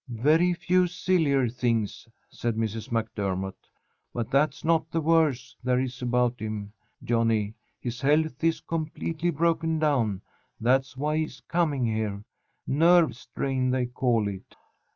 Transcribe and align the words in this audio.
"Very 0.09 0.55
few 0.55 0.87
sillier 0.87 1.47
things," 1.47 2.07
said 2.31 2.55
Mrs. 2.55 2.89
MacDermott. 2.91 3.69
"But 4.15 4.31
that's 4.31 4.65
not 4.65 4.89
the 4.89 4.99
worse 4.99 5.55
there 5.63 5.79
is 5.79 6.01
about 6.01 6.39
him, 6.39 6.73
Johnny. 7.03 7.53
His 7.79 8.01
health 8.01 8.43
is 8.43 8.61
completely 8.61 9.29
broken 9.29 9.77
down. 9.77 10.21
That's 10.59 10.97
why 10.97 11.17
he's 11.17 11.41
coming 11.41 11.85
here. 11.85 12.23
Nerve 12.65 13.15
strain, 13.15 13.69
they 13.69 13.85
call 13.85 14.27
it." 14.27 14.55